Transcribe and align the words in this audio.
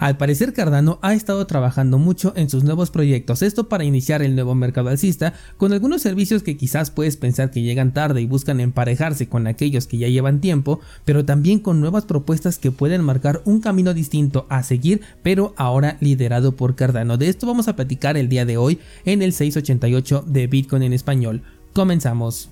Al 0.00 0.16
parecer 0.16 0.54
Cardano 0.54 0.98
ha 1.02 1.12
estado 1.12 1.46
trabajando 1.46 1.98
mucho 1.98 2.32
en 2.34 2.48
sus 2.48 2.64
nuevos 2.64 2.90
proyectos, 2.90 3.42
esto 3.42 3.68
para 3.68 3.84
iniciar 3.84 4.22
el 4.22 4.34
nuevo 4.34 4.54
mercado 4.54 4.88
alcista 4.88 5.34
con 5.58 5.74
algunos 5.74 6.00
servicios 6.00 6.42
que 6.42 6.56
quizás 6.56 6.90
puedes 6.90 7.18
pensar 7.18 7.50
que 7.50 7.60
llegan 7.60 7.92
tarde 7.92 8.22
y 8.22 8.26
buscan 8.26 8.60
emparejarse 8.60 9.28
con 9.28 9.46
aquellos 9.46 9.86
que 9.86 9.98
ya 9.98 10.08
llevan 10.08 10.40
tiempo, 10.40 10.80
pero 11.04 11.26
también 11.26 11.58
con 11.58 11.82
nuevas 11.82 12.06
propuestas 12.06 12.58
que 12.58 12.70
pueden 12.70 13.04
marcar 13.04 13.42
un 13.44 13.60
camino 13.60 13.92
distinto 13.92 14.46
a 14.48 14.62
seguir, 14.62 15.02
pero 15.22 15.52
ahora 15.58 15.98
liderado 16.00 16.56
por 16.56 16.76
Cardano. 16.76 17.18
De 17.18 17.28
esto 17.28 17.46
vamos 17.46 17.68
a 17.68 17.76
platicar 17.76 18.16
el 18.16 18.30
día 18.30 18.46
de 18.46 18.56
hoy 18.56 18.78
en 19.04 19.20
el 19.20 19.34
688 19.34 20.24
de 20.26 20.46
Bitcoin 20.46 20.82
en 20.82 20.94
español. 20.94 21.42
Comenzamos. 21.74 22.48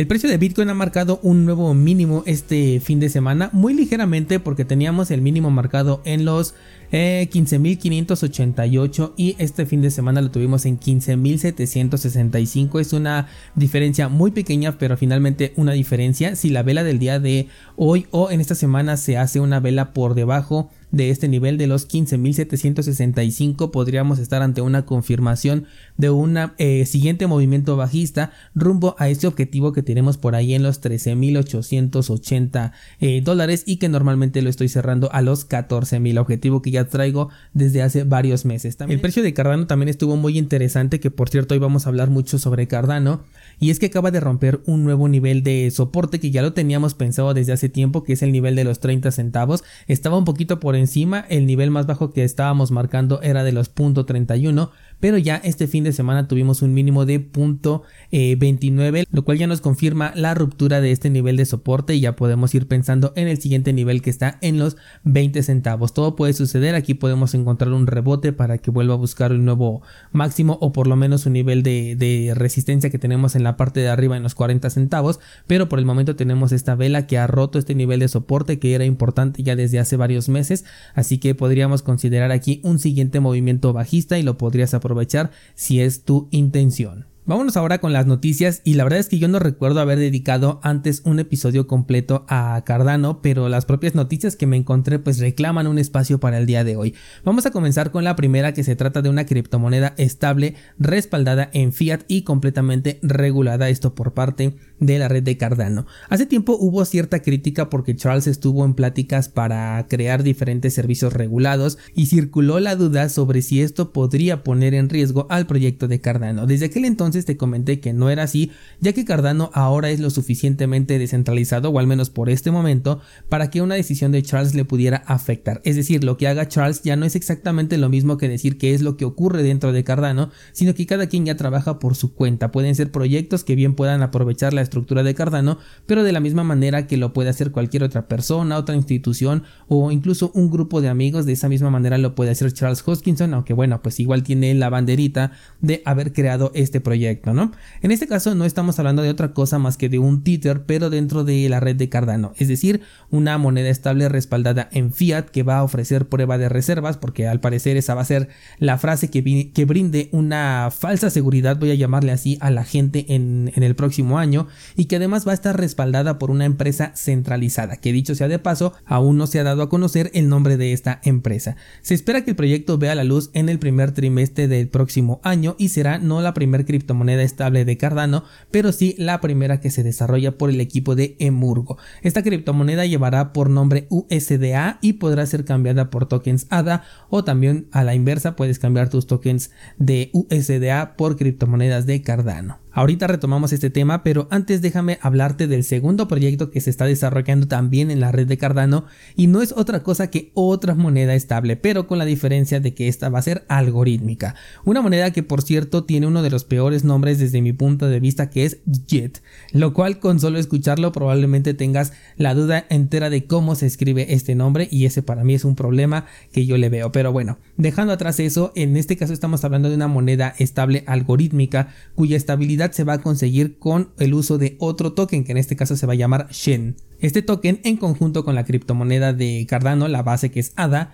El 0.00 0.06
precio 0.06 0.30
de 0.30 0.38
Bitcoin 0.38 0.70
ha 0.70 0.74
marcado 0.74 1.20
un 1.22 1.44
nuevo 1.44 1.74
mínimo 1.74 2.22
este 2.24 2.80
fin 2.80 3.00
de 3.00 3.10
semana, 3.10 3.50
muy 3.52 3.74
ligeramente 3.74 4.40
porque 4.40 4.64
teníamos 4.64 5.10
el 5.10 5.20
mínimo 5.20 5.50
marcado 5.50 6.00
en 6.06 6.24
los 6.24 6.54
15.588 6.90 9.10
eh, 9.10 9.12
y 9.18 9.36
este 9.38 9.66
fin 9.66 9.82
de 9.82 9.90
semana 9.90 10.22
lo 10.22 10.30
tuvimos 10.30 10.64
en 10.64 10.80
15.765. 10.80 12.80
Es 12.80 12.94
una 12.94 13.28
diferencia 13.54 14.08
muy 14.08 14.30
pequeña, 14.30 14.78
pero 14.78 14.96
finalmente 14.96 15.52
una 15.56 15.72
diferencia. 15.72 16.34
Si 16.34 16.48
la 16.48 16.62
vela 16.62 16.82
del 16.82 16.98
día 16.98 17.20
de 17.20 17.48
hoy 17.76 18.06
o 18.10 18.30
en 18.30 18.40
esta 18.40 18.54
semana 18.54 18.96
se 18.96 19.18
hace 19.18 19.38
una 19.38 19.60
vela 19.60 19.92
por 19.92 20.14
debajo 20.14 20.70
de 20.92 21.10
este 21.10 21.28
nivel 21.28 21.58
de 21.58 21.66
los 21.66 21.88
15.765 21.88 23.70
podríamos 23.70 24.18
estar 24.18 24.42
ante 24.42 24.60
una 24.60 24.84
confirmación 24.86 25.66
de 25.96 26.10
un 26.10 26.36
eh, 26.58 26.84
siguiente 26.86 27.26
movimiento 27.26 27.76
bajista 27.76 28.32
rumbo 28.54 28.96
a 28.98 29.08
este 29.08 29.26
objetivo 29.26 29.72
que 29.72 29.82
tenemos 29.82 30.16
por 30.16 30.34
ahí 30.34 30.54
en 30.54 30.62
los 30.62 30.82
13.880 30.82 32.72
eh, 33.00 33.20
dólares 33.22 33.62
y 33.66 33.76
que 33.76 33.88
normalmente 33.88 34.42
lo 34.42 34.50
estoy 34.50 34.68
cerrando 34.68 35.12
a 35.12 35.22
los 35.22 35.48
14.000 35.48 36.18
objetivo 36.18 36.62
que 36.62 36.70
ya 36.70 36.84
traigo 36.86 37.28
desde 37.52 37.82
hace 37.82 38.04
varios 38.04 38.44
meses. 38.44 38.76
También 38.76 38.98
el 38.98 39.02
precio 39.02 39.22
de 39.22 39.32
Cardano 39.34 39.66
también 39.66 39.88
estuvo 39.88 40.16
muy 40.16 40.38
interesante 40.38 41.00
que 41.00 41.10
por 41.10 41.28
cierto 41.28 41.54
hoy 41.54 41.60
vamos 41.60 41.86
a 41.86 41.90
hablar 41.90 42.10
mucho 42.10 42.38
sobre 42.38 42.66
Cardano 42.66 43.22
y 43.58 43.70
es 43.70 43.78
que 43.78 43.86
acaba 43.86 44.10
de 44.10 44.20
romper 44.20 44.60
un 44.66 44.84
nuevo 44.84 45.08
nivel 45.08 45.42
de 45.42 45.70
soporte 45.70 46.18
que 46.18 46.30
ya 46.30 46.42
lo 46.42 46.52
teníamos 46.52 46.94
pensado 46.94 47.34
desde 47.34 47.52
hace 47.52 47.68
tiempo 47.68 48.02
que 48.02 48.14
es 48.14 48.22
el 48.22 48.32
nivel 48.32 48.56
de 48.56 48.64
los 48.64 48.80
30 48.80 49.10
centavos 49.12 49.62
estaba 49.86 50.18
un 50.18 50.24
poquito 50.24 50.60
por 50.60 50.76
encima 50.80 51.24
el 51.28 51.46
nivel 51.46 51.70
más 51.70 51.86
bajo 51.86 52.12
que 52.12 52.24
estábamos 52.24 52.70
marcando 52.70 53.22
era 53.22 53.44
de 53.44 53.52
los 53.52 53.74
.31 53.74 54.70
pero 55.00 55.18
ya 55.18 55.36
este 55.36 55.66
fin 55.66 55.82
de 55.84 55.92
semana 55.92 56.28
tuvimos 56.28 56.62
un 56.62 56.74
mínimo 56.74 57.06
de 57.06 57.20
punto 57.20 57.82
29 58.12 59.06
lo 59.10 59.24
cual 59.24 59.38
ya 59.38 59.46
nos 59.46 59.60
confirma 59.60 60.12
la 60.14 60.34
ruptura 60.34 60.80
de 60.80 60.92
este 60.92 61.10
nivel 61.10 61.36
de 61.36 61.46
soporte 61.46 61.94
y 61.94 62.00
ya 62.00 62.16
podemos 62.16 62.54
ir 62.54 62.68
pensando 62.68 63.12
en 63.16 63.28
el 63.28 63.40
siguiente 63.40 63.72
nivel 63.72 64.02
que 64.02 64.10
está 64.10 64.38
en 64.42 64.58
los 64.58 64.76
20 65.04 65.42
centavos. 65.42 65.94
Todo 65.94 66.16
puede 66.16 66.32
suceder 66.32 66.74
aquí 66.74 66.94
podemos 66.94 67.34
encontrar 67.34 67.72
un 67.72 67.86
rebote 67.86 68.32
para 68.32 68.58
que 68.58 68.70
vuelva 68.70 68.94
a 68.94 68.98
buscar 68.98 69.32
un 69.32 69.44
nuevo 69.44 69.82
máximo 70.12 70.58
o 70.60 70.72
por 70.72 70.86
lo 70.86 70.96
menos 70.96 71.26
un 71.26 71.32
nivel 71.32 71.62
de, 71.62 71.96
de 71.96 72.34
resistencia 72.34 72.90
que 72.90 72.98
tenemos 72.98 73.34
en 73.34 73.42
la 73.42 73.56
parte 73.56 73.80
de 73.80 73.88
arriba 73.88 74.16
en 74.16 74.22
los 74.22 74.34
40 74.34 74.68
centavos 74.70 75.20
pero 75.46 75.68
por 75.68 75.78
el 75.78 75.86
momento 75.86 76.16
tenemos 76.16 76.52
esta 76.52 76.74
vela 76.74 77.06
que 77.06 77.18
ha 77.18 77.26
roto 77.26 77.58
este 77.58 77.74
nivel 77.74 78.00
de 78.00 78.08
soporte 78.08 78.58
que 78.58 78.74
era 78.74 78.84
importante 78.84 79.42
ya 79.42 79.56
desde 79.56 79.78
hace 79.78 79.96
varios 79.96 80.28
meses 80.28 80.64
así 80.94 81.18
que 81.18 81.34
podríamos 81.34 81.82
considerar 81.82 82.32
aquí 82.32 82.60
un 82.62 82.78
siguiente 82.78 83.20
movimiento 83.20 83.72
bajista 83.72 84.18
y 84.18 84.22
lo 84.22 84.36
podrías 84.36 84.74
aprovechar 84.74 84.89
aprovechar 84.90 85.30
si 85.54 85.80
es 85.80 86.04
tu 86.04 86.28
intención. 86.30 87.06
Vámonos 87.30 87.56
ahora 87.56 87.78
con 87.78 87.92
las 87.92 88.06
noticias 88.06 88.60
y 88.64 88.74
la 88.74 88.82
verdad 88.82 88.98
es 88.98 89.08
que 89.08 89.20
yo 89.20 89.28
no 89.28 89.38
recuerdo 89.38 89.78
haber 89.78 90.00
dedicado 90.00 90.58
antes 90.64 91.00
un 91.04 91.20
episodio 91.20 91.68
completo 91.68 92.24
a 92.28 92.60
Cardano, 92.66 93.22
pero 93.22 93.48
las 93.48 93.66
propias 93.66 93.94
noticias 93.94 94.34
que 94.34 94.48
me 94.48 94.56
encontré 94.56 94.98
pues 94.98 95.20
reclaman 95.20 95.68
un 95.68 95.78
espacio 95.78 96.18
para 96.18 96.38
el 96.38 96.46
día 96.46 96.64
de 96.64 96.74
hoy. 96.74 96.96
Vamos 97.22 97.46
a 97.46 97.52
comenzar 97.52 97.92
con 97.92 98.02
la 98.02 98.16
primera 98.16 98.52
que 98.52 98.64
se 98.64 98.74
trata 98.74 99.00
de 99.00 99.10
una 99.10 99.26
criptomoneda 99.26 99.94
estable 99.96 100.56
respaldada 100.80 101.48
en 101.52 101.72
fiat 101.72 102.00
y 102.08 102.22
completamente 102.22 102.98
regulada 103.00 103.68
esto 103.68 103.94
por 103.94 104.12
parte 104.12 104.56
de 104.80 104.98
la 104.98 105.06
red 105.06 105.22
de 105.22 105.36
Cardano. 105.36 105.86
Hace 106.08 106.26
tiempo 106.26 106.56
hubo 106.58 106.84
cierta 106.84 107.22
crítica 107.22 107.70
porque 107.70 107.94
Charles 107.94 108.26
estuvo 108.26 108.64
en 108.64 108.74
pláticas 108.74 109.28
para 109.28 109.86
crear 109.88 110.24
diferentes 110.24 110.74
servicios 110.74 111.12
regulados 111.12 111.78
y 111.94 112.06
circuló 112.06 112.58
la 112.58 112.74
duda 112.74 113.08
sobre 113.08 113.42
si 113.42 113.62
esto 113.62 113.92
podría 113.92 114.42
poner 114.42 114.74
en 114.74 114.88
riesgo 114.88 115.28
al 115.30 115.46
proyecto 115.46 115.86
de 115.86 116.00
Cardano. 116.00 116.46
Desde 116.46 116.66
aquel 116.66 116.86
entonces 116.86 117.19
te 117.24 117.36
comenté 117.36 117.80
que 117.80 117.92
no 117.92 118.10
era 118.10 118.24
así, 118.24 118.50
ya 118.80 118.92
que 118.92 119.04
Cardano 119.04 119.50
ahora 119.54 119.90
es 119.90 120.00
lo 120.00 120.10
suficientemente 120.10 120.98
descentralizado, 120.98 121.70
o 121.70 121.78
al 121.78 121.86
menos 121.86 122.10
por 122.10 122.30
este 122.30 122.50
momento, 122.50 123.00
para 123.28 123.50
que 123.50 123.62
una 123.62 123.74
decisión 123.74 124.12
de 124.12 124.22
Charles 124.22 124.54
le 124.54 124.64
pudiera 124.64 124.98
afectar. 125.06 125.60
Es 125.64 125.76
decir, 125.76 126.04
lo 126.04 126.16
que 126.16 126.28
haga 126.28 126.48
Charles 126.48 126.82
ya 126.82 126.96
no 126.96 127.06
es 127.06 127.16
exactamente 127.16 127.78
lo 127.78 127.88
mismo 127.88 128.16
que 128.16 128.28
decir 128.28 128.58
que 128.58 128.74
es 128.74 128.82
lo 128.82 128.96
que 128.96 129.04
ocurre 129.04 129.42
dentro 129.42 129.72
de 129.72 129.84
Cardano, 129.84 130.30
sino 130.52 130.74
que 130.74 130.86
cada 130.86 131.06
quien 131.06 131.26
ya 131.26 131.36
trabaja 131.36 131.78
por 131.78 131.94
su 131.94 132.14
cuenta. 132.14 132.52
Pueden 132.52 132.74
ser 132.74 132.90
proyectos 132.90 133.44
que 133.44 133.54
bien 133.54 133.74
puedan 133.74 134.02
aprovechar 134.02 134.52
la 134.52 134.62
estructura 134.62 135.02
de 135.02 135.14
Cardano, 135.14 135.58
pero 135.86 136.02
de 136.02 136.12
la 136.12 136.20
misma 136.20 136.44
manera 136.44 136.86
que 136.86 136.96
lo 136.96 137.12
puede 137.12 137.30
hacer 137.30 137.50
cualquier 137.50 137.82
otra 137.82 138.08
persona, 138.08 138.56
otra 138.56 138.76
institución 138.76 139.44
o 139.68 139.90
incluso 139.90 140.30
un 140.34 140.50
grupo 140.50 140.80
de 140.80 140.88
amigos. 140.88 141.26
De 141.26 141.32
esa 141.32 141.48
misma 141.48 141.70
manera 141.70 141.98
lo 141.98 142.14
puede 142.14 142.30
hacer 142.30 142.52
Charles 142.52 142.82
Hoskinson, 142.86 143.34
aunque 143.34 143.54
bueno, 143.54 143.82
pues 143.82 144.00
igual 144.00 144.22
tiene 144.22 144.54
la 144.54 144.70
banderita 144.70 145.32
de 145.60 145.82
haber 145.84 146.12
creado 146.12 146.52
este 146.54 146.80
proyecto. 146.80 146.99
En 147.06 147.90
este 147.90 148.06
caso 148.06 148.34
no 148.34 148.44
estamos 148.44 148.78
hablando 148.78 149.02
de 149.02 149.10
otra 149.10 149.32
cosa 149.32 149.58
más 149.58 149.76
que 149.76 149.88
de 149.88 149.98
un 149.98 150.22
Tether, 150.22 150.64
pero 150.64 150.90
dentro 150.90 151.24
de 151.24 151.48
la 151.48 151.60
red 151.60 151.76
de 151.76 151.88
Cardano, 151.88 152.32
es 152.36 152.48
decir, 152.48 152.82
una 153.10 153.38
moneda 153.38 153.68
estable 153.68 154.08
respaldada 154.08 154.68
en 154.72 154.92
fiat 154.92 155.30
que 155.30 155.42
va 155.42 155.58
a 155.58 155.64
ofrecer 155.64 156.08
prueba 156.08 156.38
de 156.38 156.48
reservas, 156.48 156.96
porque 156.96 157.26
al 157.26 157.40
parecer 157.40 157.76
esa 157.76 157.94
va 157.94 158.02
a 158.02 158.06
ser 158.06 158.28
la 158.58 158.78
frase 158.78 159.08
que, 159.08 159.50
que 159.52 159.64
brinde 159.64 160.08
una 160.12 160.70
falsa 160.70 161.10
seguridad, 161.10 161.58
voy 161.58 161.70
a 161.70 161.74
llamarle 161.74 162.12
así, 162.12 162.38
a 162.40 162.50
la 162.50 162.64
gente 162.64 163.06
en, 163.14 163.52
en 163.54 163.62
el 163.62 163.74
próximo 163.74 164.18
año, 164.18 164.46
y 164.76 164.86
que 164.86 164.96
además 164.96 165.26
va 165.26 165.32
a 165.32 165.34
estar 165.34 165.58
respaldada 165.58 166.18
por 166.18 166.30
una 166.30 166.44
empresa 166.44 166.92
centralizada, 166.94 167.76
que 167.76 167.92
dicho 167.92 168.14
sea 168.14 168.28
de 168.28 168.38
paso, 168.38 168.74
aún 168.84 169.16
no 169.16 169.26
se 169.26 169.40
ha 169.40 169.44
dado 169.44 169.62
a 169.62 169.68
conocer 169.68 170.10
el 170.14 170.28
nombre 170.28 170.56
de 170.56 170.72
esta 170.72 171.00
empresa. 171.04 171.56
Se 171.82 171.94
espera 171.94 172.24
que 172.24 172.30
el 172.30 172.36
proyecto 172.36 172.78
vea 172.78 172.94
la 172.94 173.04
luz 173.04 173.30
en 173.34 173.48
el 173.48 173.58
primer 173.58 173.92
trimestre 173.92 174.48
del 174.48 174.68
próximo 174.68 175.20
año 175.22 175.56
y 175.58 175.68
será 175.68 175.98
no 175.98 176.20
la 176.20 176.34
primer 176.34 176.64
criptomoneda 176.90 177.00
moneda 177.00 177.22
estable 177.22 177.64
de 177.64 177.76
Cardano, 177.76 178.24
pero 178.50 178.72
sí 178.72 178.94
la 178.98 179.20
primera 179.20 179.60
que 179.60 179.70
se 179.70 179.82
desarrolla 179.82 180.36
por 180.36 180.50
el 180.50 180.60
equipo 180.60 180.94
de 180.94 181.16
Emurgo. 181.18 181.78
Esta 182.02 182.22
criptomoneda 182.22 182.84
llevará 182.84 183.32
por 183.32 183.48
nombre 183.48 183.86
USDA 183.88 184.78
y 184.82 184.94
podrá 184.94 185.24
ser 185.26 185.44
cambiada 185.44 185.88
por 185.88 186.06
tokens 186.06 186.46
ADA 186.50 186.82
o 187.08 187.24
también 187.24 187.68
a 187.72 187.84
la 187.84 187.94
inversa 187.94 188.36
puedes 188.36 188.58
cambiar 188.58 188.90
tus 188.90 189.06
tokens 189.06 189.50
de 189.78 190.10
USDA 190.12 190.96
por 190.96 191.16
criptomonedas 191.16 191.86
de 191.86 192.02
Cardano. 192.02 192.58
Ahorita 192.72 193.08
retomamos 193.08 193.52
este 193.52 193.68
tema, 193.68 194.04
pero 194.04 194.28
antes 194.30 194.62
déjame 194.62 194.98
hablarte 195.02 195.48
del 195.48 195.64
segundo 195.64 196.06
proyecto 196.06 196.50
que 196.50 196.60
se 196.60 196.70
está 196.70 196.84
desarrollando 196.84 197.48
también 197.48 197.90
en 197.90 197.98
la 197.98 198.12
red 198.12 198.28
de 198.28 198.38
Cardano 198.38 198.84
y 199.16 199.26
no 199.26 199.42
es 199.42 199.52
otra 199.56 199.82
cosa 199.82 200.08
que 200.08 200.30
otra 200.34 200.76
moneda 200.76 201.14
estable, 201.16 201.56
pero 201.56 201.88
con 201.88 201.98
la 201.98 202.04
diferencia 202.04 202.60
de 202.60 202.72
que 202.72 202.86
esta 202.86 203.08
va 203.08 203.18
a 203.18 203.22
ser 203.22 203.44
algorítmica. 203.48 204.36
Una 204.64 204.82
moneda 204.82 205.10
que 205.10 205.24
por 205.24 205.42
cierto 205.42 205.82
tiene 205.82 206.06
uno 206.06 206.22
de 206.22 206.30
los 206.30 206.44
peores 206.44 206.84
nombres 206.84 207.18
desde 207.18 207.42
mi 207.42 207.52
punto 207.52 207.88
de 207.88 207.98
vista 207.98 208.30
que 208.30 208.44
es 208.44 208.58
JET, 208.86 209.20
lo 209.52 209.74
cual 209.74 209.98
con 209.98 210.20
solo 210.20 210.38
escucharlo 210.38 210.92
probablemente 210.92 211.54
tengas 211.54 211.92
la 212.16 212.34
duda 212.34 212.66
entera 212.70 213.10
de 213.10 213.24
cómo 213.24 213.56
se 213.56 213.66
escribe 213.66 214.14
este 214.14 214.36
nombre 214.36 214.68
y 214.70 214.84
ese 214.84 215.02
para 215.02 215.24
mí 215.24 215.34
es 215.34 215.44
un 215.44 215.56
problema 215.56 216.06
que 216.30 216.46
yo 216.46 216.56
le 216.56 216.68
veo. 216.68 216.92
Pero 216.92 217.10
bueno, 217.10 217.38
dejando 217.56 217.92
atrás 217.92 218.20
eso, 218.20 218.52
en 218.54 218.76
este 218.76 218.96
caso 218.96 219.12
estamos 219.12 219.44
hablando 219.44 219.68
de 219.68 219.74
una 219.74 219.88
moneda 219.88 220.36
estable 220.38 220.84
algorítmica 220.86 221.74
cuya 221.96 222.16
estabilidad 222.16 222.59
se 222.70 222.84
va 222.84 222.94
a 222.94 223.02
conseguir 223.02 223.58
con 223.58 223.90
el 223.98 224.14
uso 224.14 224.38
de 224.38 224.56
otro 224.58 224.92
token 224.92 225.24
que 225.24 225.32
en 225.32 225.38
este 225.38 225.56
caso 225.56 225.76
se 225.76 225.86
va 225.86 225.94
a 225.94 225.96
llamar 225.96 226.28
Shen. 226.30 226.76
Este 227.00 227.22
token 227.22 227.60
en 227.64 227.76
conjunto 227.76 228.24
con 228.24 228.34
la 228.34 228.44
criptomoneda 228.44 229.12
de 229.12 229.46
Cardano, 229.48 229.88
la 229.88 230.02
base 230.02 230.30
que 230.30 230.40
es 230.40 230.52
ADA, 230.56 230.92